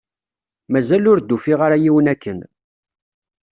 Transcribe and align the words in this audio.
Mazal 0.71 1.03
ur 1.11 1.19
d-ufiɣ 1.19 1.59
ara 1.65 1.81
yiwen 1.83 2.11
akken 2.13 2.39